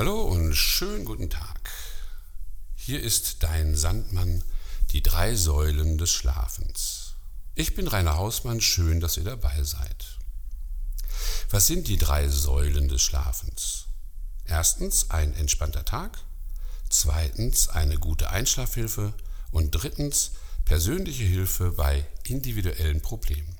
Hallo 0.00 0.22
und 0.22 0.54
schönen 0.54 1.04
guten 1.04 1.28
Tag. 1.28 1.70
Hier 2.74 3.02
ist 3.02 3.42
dein 3.42 3.76
Sandmann, 3.76 4.42
die 4.92 5.02
drei 5.02 5.34
Säulen 5.34 5.98
des 5.98 6.10
Schlafens. 6.10 7.16
Ich 7.54 7.74
bin 7.74 7.86
Rainer 7.86 8.16
Hausmann, 8.16 8.62
schön, 8.62 9.00
dass 9.00 9.18
ihr 9.18 9.24
dabei 9.24 9.62
seid. 9.62 10.18
Was 11.50 11.66
sind 11.66 11.86
die 11.86 11.98
drei 11.98 12.28
Säulen 12.28 12.88
des 12.88 13.02
Schlafens? 13.02 13.88
Erstens 14.46 15.10
ein 15.10 15.34
entspannter 15.34 15.84
Tag, 15.84 16.16
zweitens 16.88 17.68
eine 17.68 17.98
gute 17.98 18.30
Einschlafhilfe 18.30 19.12
und 19.50 19.72
drittens 19.72 20.30
persönliche 20.64 21.24
Hilfe 21.24 21.72
bei 21.72 22.06
individuellen 22.24 23.02
Problemen. 23.02 23.54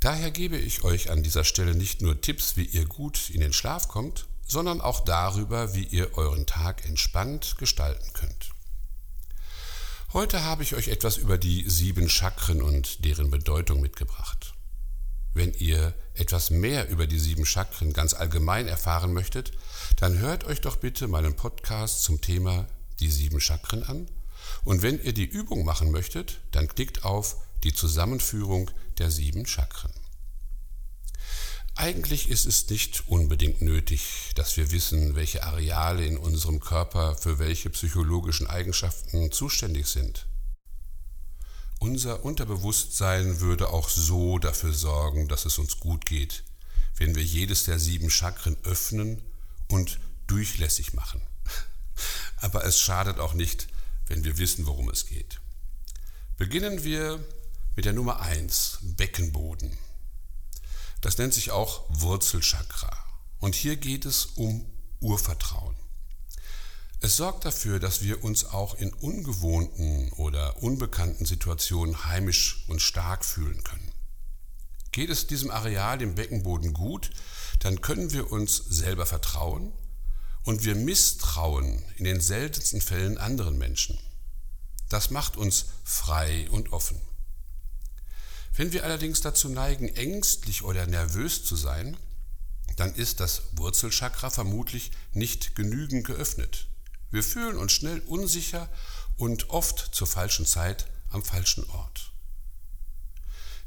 Daher 0.00 0.30
gebe 0.30 0.58
ich 0.58 0.84
euch 0.84 1.10
an 1.10 1.22
dieser 1.22 1.44
Stelle 1.44 1.74
nicht 1.74 2.02
nur 2.02 2.20
Tipps, 2.20 2.58
wie 2.58 2.66
ihr 2.66 2.84
gut 2.84 3.30
in 3.30 3.40
den 3.40 3.54
Schlaf 3.54 3.88
kommt, 3.88 4.26
sondern 4.46 4.80
auch 4.80 5.04
darüber, 5.04 5.74
wie 5.74 5.84
ihr 5.84 6.16
euren 6.16 6.46
Tag 6.46 6.84
entspannt 6.84 7.56
gestalten 7.58 8.12
könnt. 8.12 8.50
Heute 10.12 10.44
habe 10.44 10.62
ich 10.62 10.74
euch 10.74 10.88
etwas 10.88 11.16
über 11.16 11.38
die 11.38 11.68
sieben 11.68 12.08
Chakren 12.08 12.62
und 12.62 13.04
deren 13.04 13.30
Bedeutung 13.30 13.80
mitgebracht. 13.80 14.54
Wenn 15.32 15.52
ihr 15.54 15.92
etwas 16.14 16.50
mehr 16.50 16.88
über 16.88 17.08
die 17.08 17.18
sieben 17.18 17.44
Chakren 17.44 17.92
ganz 17.92 18.14
allgemein 18.14 18.68
erfahren 18.68 19.12
möchtet, 19.12 19.50
dann 19.96 20.18
hört 20.18 20.44
euch 20.44 20.60
doch 20.60 20.76
bitte 20.76 21.08
meinen 21.08 21.34
Podcast 21.34 22.04
zum 22.04 22.20
Thema 22.20 22.68
die 23.00 23.10
sieben 23.10 23.40
Chakren 23.40 23.82
an. 23.82 24.06
Und 24.64 24.82
wenn 24.82 25.02
ihr 25.02 25.12
die 25.12 25.24
Übung 25.24 25.64
machen 25.64 25.90
möchtet, 25.90 26.38
dann 26.52 26.68
klickt 26.68 27.04
auf 27.04 27.36
die 27.64 27.72
Zusammenführung 27.72 28.70
der 28.98 29.10
sieben 29.10 29.46
Chakren. 29.46 29.90
Eigentlich 31.76 32.28
ist 32.28 32.46
es 32.46 32.68
nicht 32.70 33.08
unbedingt 33.08 33.60
nötig, 33.60 34.30
dass 34.36 34.56
wir 34.56 34.70
wissen, 34.70 35.16
welche 35.16 35.42
Areale 35.42 36.06
in 36.06 36.16
unserem 36.16 36.60
Körper 36.60 37.16
für 37.16 37.40
welche 37.40 37.68
psychologischen 37.70 38.46
Eigenschaften 38.46 39.32
zuständig 39.32 39.88
sind. 39.88 40.26
Unser 41.80 42.24
Unterbewusstsein 42.24 43.40
würde 43.40 43.70
auch 43.70 43.88
so 43.88 44.38
dafür 44.38 44.72
sorgen, 44.72 45.26
dass 45.28 45.46
es 45.46 45.58
uns 45.58 45.80
gut 45.80 46.06
geht, 46.06 46.44
wenn 46.96 47.16
wir 47.16 47.24
jedes 47.24 47.64
der 47.64 47.80
sieben 47.80 48.08
Chakren 48.08 48.56
öffnen 48.62 49.20
und 49.68 49.98
durchlässig 50.28 50.94
machen. 50.94 51.20
Aber 52.36 52.64
es 52.64 52.78
schadet 52.78 53.18
auch 53.18 53.34
nicht, 53.34 53.66
wenn 54.06 54.22
wir 54.22 54.38
wissen, 54.38 54.66
worum 54.66 54.88
es 54.90 55.06
geht. 55.06 55.40
Beginnen 56.36 56.84
wir 56.84 57.22
mit 57.74 57.84
der 57.84 57.92
Nummer 57.92 58.20
1, 58.20 58.78
Beckenboden. 58.96 59.76
Das 61.04 61.18
nennt 61.18 61.34
sich 61.34 61.50
auch 61.50 61.84
Wurzelchakra. 61.90 62.90
Und 63.38 63.54
hier 63.54 63.76
geht 63.76 64.06
es 64.06 64.24
um 64.24 64.64
Urvertrauen. 65.00 65.76
Es 67.00 67.18
sorgt 67.18 67.44
dafür, 67.44 67.78
dass 67.78 68.00
wir 68.00 68.24
uns 68.24 68.46
auch 68.46 68.74
in 68.76 68.90
ungewohnten 68.94 70.10
oder 70.12 70.62
unbekannten 70.62 71.26
Situationen 71.26 72.06
heimisch 72.06 72.64
und 72.68 72.80
stark 72.80 73.22
fühlen 73.22 73.62
können. 73.62 73.92
Geht 74.92 75.10
es 75.10 75.26
diesem 75.26 75.50
Areal 75.50 76.00
im 76.00 76.14
Beckenboden 76.14 76.72
gut, 76.72 77.10
dann 77.58 77.82
können 77.82 78.12
wir 78.12 78.32
uns 78.32 78.56
selber 78.56 79.04
vertrauen 79.04 79.74
und 80.44 80.64
wir 80.64 80.74
misstrauen 80.74 81.84
in 81.96 82.04
den 82.04 82.22
seltensten 82.22 82.80
Fällen 82.80 83.18
anderen 83.18 83.58
Menschen. 83.58 83.98
Das 84.88 85.10
macht 85.10 85.36
uns 85.36 85.66
frei 85.84 86.48
und 86.50 86.72
offen. 86.72 86.98
Wenn 88.56 88.72
wir 88.72 88.84
allerdings 88.84 89.20
dazu 89.20 89.48
neigen, 89.48 89.88
ängstlich 89.88 90.62
oder 90.62 90.86
nervös 90.86 91.44
zu 91.44 91.56
sein, 91.56 91.96
dann 92.76 92.94
ist 92.94 93.20
das 93.20 93.42
Wurzelchakra 93.52 94.30
vermutlich 94.30 94.92
nicht 95.12 95.54
genügend 95.54 96.06
geöffnet. 96.06 96.68
Wir 97.10 97.22
fühlen 97.22 97.56
uns 97.56 97.72
schnell 97.72 98.00
unsicher 98.00 98.68
und 99.16 99.50
oft 99.50 99.94
zur 99.94 100.06
falschen 100.06 100.46
Zeit 100.46 100.86
am 101.10 101.24
falschen 101.24 101.68
Ort. 101.70 102.12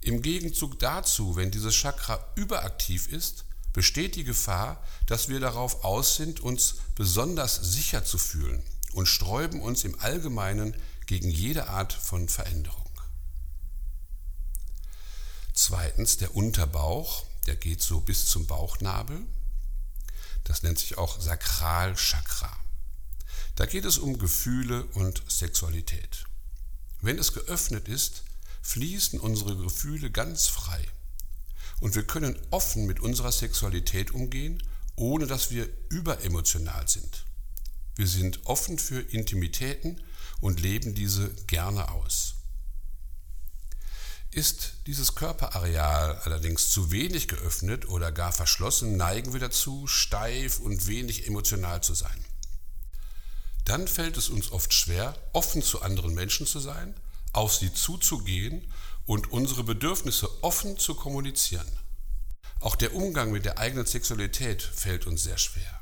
Im 0.00 0.20
Gegenzug 0.20 0.80
dazu, 0.80 1.36
wenn 1.36 1.52
dieses 1.52 1.74
Chakra 1.74 2.32
überaktiv 2.34 3.06
ist, 3.06 3.44
besteht 3.72 4.16
die 4.16 4.24
Gefahr, 4.24 4.84
dass 5.06 5.28
wir 5.28 5.38
darauf 5.38 5.84
aus 5.84 6.16
sind, 6.16 6.40
uns 6.40 6.76
besonders 6.96 7.54
sicher 7.54 8.04
zu 8.04 8.18
fühlen 8.18 8.62
und 8.92 9.06
sträuben 9.06 9.60
uns 9.60 9.84
im 9.84 9.98
Allgemeinen 10.00 10.74
gegen 11.06 11.30
jede 11.30 11.68
Art 11.68 11.92
von 11.92 12.28
Veränderung. 12.28 12.81
Zweitens 15.64 16.16
der 16.16 16.34
Unterbauch, 16.34 17.24
der 17.46 17.54
geht 17.54 17.80
so 17.80 18.00
bis 18.00 18.26
zum 18.26 18.48
Bauchnabel. 18.48 19.24
Das 20.42 20.64
nennt 20.64 20.80
sich 20.80 20.98
auch 20.98 21.20
Sakralchakra. 21.20 22.52
Da 23.54 23.66
geht 23.66 23.84
es 23.84 23.98
um 23.98 24.18
Gefühle 24.18 24.86
und 24.86 25.22
Sexualität. 25.28 26.24
Wenn 27.00 27.16
es 27.16 27.32
geöffnet 27.32 27.86
ist, 27.86 28.24
fließen 28.62 29.20
unsere 29.20 29.56
Gefühle 29.56 30.10
ganz 30.10 30.48
frei. 30.48 30.84
Und 31.78 31.94
wir 31.94 32.08
können 32.08 32.36
offen 32.50 32.84
mit 32.86 32.98
unserer 32.98 33.30
Sexualität 33.30 34.10
umgehen, 34.10 34.60
ohne 34.96 35.28
dass 35.28 35.52
wir 35.52 35.68
überemotional 35.90 36.88
sind. 36.88 37.24
Wir 37.94 38.08
sind 38.08 38.46
offen 38.46 38.80
für 38.80 38.98
Intimitäten 38.98 40.02
und 40.40 40.58
leben 40.58 40.96
diese 40.96 41.32
gerne 41.46 41.92
aus. 41.92 42.34
Ist 44.32 44.72
dieses 44.86 45.14
Körperareal 45.14 46.18
allerdings 46.24 46.70
zu 46.70 46.90
wenig 46.90 47.28
geöffnet 47.28 47.86
oder 47.86 48.10
gar 48.10 48.32
verschlossen, 48.32 48.96
neigen 48.96 49.34
wir 49.34 49.40
dazu, 49.40 49.86
steif 49.86 50.58
und 50.58 50.86
wenig 50.86 51.26
emotional 51.26 51.82
zu 51.82 51.92
sein. 51.92 52.24
Dann 53.66 53.86
fällt 53.86 54.16
es 54.16 54.30
uns 54.30 54.50
oft 54.50 54.72
schwer, 54.72 55.14
offen 55.34 55.62
zu 55.62 55.82
anderen 55.82 56.14
Menschen 56.14 56.46
zu 56.46 56.60
sein, 56.60 56.94
auf 57.34 57.54
sie 57.54 57.74
zuzugehen 57.74 58.72
und 59.04 59.30
unsere 59.32 59.64
Bedürfnisse 59.64 60.42
offen 60.42 60.78
zu 60.78 60.94
kommunizieren. 60.94 61.70
Auch 62.60 62.74
der 62.76 62.94
Umgang 62.94 63.32
mit 63.32 63.44
der 63.44 63.58
eigenen 63.58 63.84
Sexualität 63.84 64.62
fällt 64.62 65.06
uns 65.06 65.24
sehr 65.24 65.36
schwer. 65.36 65.80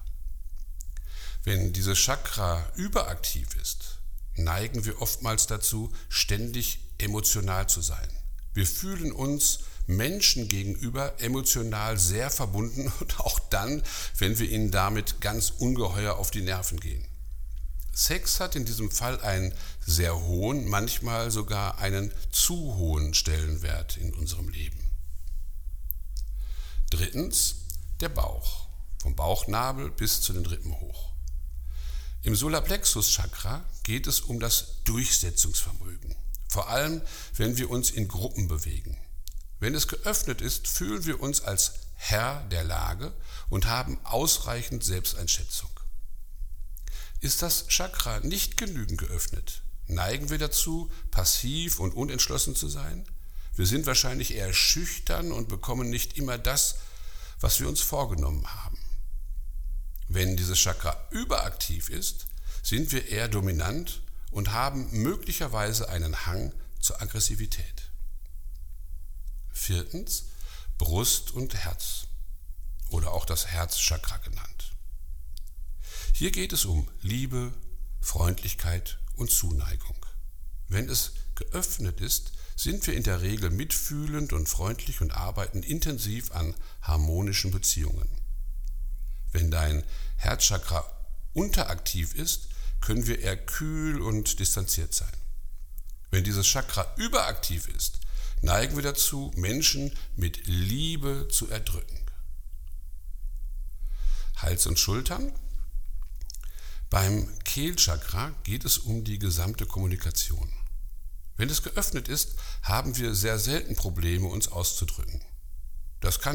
Wenn 1.45 1.73
dieses 1.73 1.99
Chakra 1.99 2.69
überaktiv 2.75 3.55
ist, 3.63 3.99
neigen 4.35 4.85
wir 4.85 5.01
oftmals 5.01 5.47
dazu, 5.47 5.93
ständig 6.09 6.81
emotional 6.99 7.69
zu 7.69 7.81
sein. 7.81 8.11
Wir 8.55 8.67
fühlen 8.67 9.13
uns 9.13 9.61
Menschen 9.87 10.49
gegenüber 10.49 11.21
emotional 11.21 11.99
sehr 11.99 12.31
verbunden 12.31 12.93
und 13.01 13.21
auch 13.21 13.39
dann, 13.51 13.83
wenn 14.19 14.39
wir 14.39 14.49
ihnen 14.49 14.71
damit 14.71 15.21
ganz 15.21 15.51
ungeheuer 15.51 16.17
auf 16.17 16.31
die 16.31 16.43
Nerven 16.43 16.81
gehen. 16.81 17.05
Sex 17.93 18.41
hat 18.41 18.57
in 18.57 18.65
diesem 18.65 18.91
Fall 18.91 19.21
einen 19.21 19.53
sehr 19.85 20.19
hohen, 20.19 20.69
manchmal 20.69 21.31
sogar 21.31 21.79
einen 21.79 22.13
zu 22.31 22.77
hohen 22.77 23.15
Stellenwert 23.15 23.97
in 23.97 24.15
unserem 24.15 24.49
Leben. 24.49 24.79
Drittens 26.91 27.57
der 28.01 28.09
Bauch, 28.09 28.69
vom 29.03 29.15
Bauchnabel 29.17 29.91
bis 29.91 30.23
zu 30.23 30.33
den 30.33 30.47
Rippen 30.47 30.79
hoch. 30.81 31.11
Im 32.23 32.35
Solarplexus-Chakra 32.35 33.65
geht 33.83 34.07
es 34.07 34.21
um 34.21 34.41
das 34.41 34.83
Durchsetzungsvermögen. 34.85 36.15
Vor 36.51 36.69
allem, 36.69 37.01
wenn 37.37 37.59
wir 37.59 37.71
uns 37.71 37.93
in 37.93 38.09
Gruppen 38.09 38.49
bewegen. 38.49 38.99
Wenn 39.61 39.73
es 39.77 39.87
geöffnet 39.87 40.41
ist, 40.41 40.67
fühlen 40.67 41.05
wir 41.05 41.21
uns 41.21 41.43
als 41.43 41.75
Herr 41.95 42.43
der 42.51 42.65
Lage 42.65 43.13
und 43.51 43.67
haben 43.67 44.05
ausreichend 44.05 44.83
Selbsteinschätzung. 44.83 45.71
Ist 47.21 47.43
das 47.43 47.69
Chakra 47.69 48.19
nicht 48.19 48.57
genügend 48.57 48.99
geöffnet, 48.99 49.63
neigen 49.87 50.29
wir 50.29 50.39
dazu, 50.39 50.91
passiv 51.13 51.79
und 51.79 51.95
unentschlossen 51.95 52.57
zu 52.57 52.69
sein? 52.69 53.07
Wir 53.55 53.67
sind 53.67 53.87
wahrscheinlich 53.87 54.35
eher 54.35 54.53
schüchtern 54.53 55.31
und 55.31 55.49
bekommen 55.49 55.89
nicht 55.89 56.19
immer 56.19 56.37
das, 56.37 56.79
was 57.39 57.61
wir 57.61 57.69
uns 57.69 57.81
vorgenommen 57.81 58.45
haben. 58.57 58.79
Wenn 60.09 60.37
dieses 60.37 60.59
Chakra 60.59 60.97
überaktiv 61.13 61.91
ist, 61.91 62.27
sind 62.65 62.91
wir 62.91 63.07
eher 63.07 63.29
dominant 63.29 64.03
und 64.31 64.53
haben 64.53 64.89
möglicherweise 64.91 65.89
einen 65.89 66.27
Hang 66.27 66.53
zur 66.81 67.01
Aggressivität. 67.03 67.91
Viertens, 69.53 70.27
Brust 70.79 71.33
und 71.33 71.55
Herz 71.55 72.07
oder 72.91 73.13
auch 73.13 73.25
das 73.25 73.47
Herzchakra 73.47 74.17
genannt. 74.19 74.75
Hier 76.15 76.31
geht 76.31 76.53
es 76.53 76.65
um 76.65 76.89
Liebe, 77.03 77.53
Freundlichkeit 78.01 78.99
und 79.15 79.31
Zuneigung. 79.31 79.97
Wenn 80.69 80.89
es 80.89 81.13
geöffnet 81.35 82.01
ist, 82.01 82.33
sind 82.57 82.87
wir 82.87 82.95
in 82.95 83.03
der 83.03 83.23
Regel 83.23 83.51
mitfühlend 83.51 84.33
und 84.33 84.49
freundlich 84.49 85.01
und 85.01 85.13
arbeiten 85.13 85.63
intensiv 85.63 86.33
an 86.33 86.55
harmonischen 86.83 87.51
Beziehungen. 87.51 88.09
Wenn 89.33 89.51
dein 89.51 89.83
Herzchakra 90.17 90.85
unteraktiv 91.33 92.15
ist, 92.15 92.50
können 92.81 93.07
wir 93.07 93.21
eher 93.21 93.37
kühl 93.37 94.01
und 94.01 94.39
distanziert 94.39 94.95
sein. 94.95 95.13
Wenn 96.11 96.25
dieses 96.25 96.47
Chakra 96.47 96.93
überaktiv 96.97 97.69
ist, 97.69 98.01
neigen 98.43 98.77
wir 98.77 98.83
dazu, 98.83 99.31
Menschen 99.37 99.93
mit 100.17 100.47
Liebe 100.47 101.29
zu 101.31 101.49
erdrücken. 101.49 102.01
Hals 104.37 104.67
und 104.67 104.79
Schultern, 104.79 105.33
Beim 106.91 107.29
Kehlchakra 107.45 108.35
geht 108.43 108.65
es 108.65 108.79
um 108.79 109.05
die 109.05 109.21
gesamte 109.21 109.65
Kommunikation. 109.65 110.51
Wenn 111.37 111.49
es 111.49 111.63
geöffnet 111.63 112.09
ist, 112.09 112.35
haben 112.63 112.97
wir 112.97 113.15
sehr 113.15 113.39
selten 113.39 113.77
Probleme, 113.77 114.27
uns 114.27 114.49
auszudrücken. 114.49 115.23
Das 116.01 116.19
kann 116.19 116.29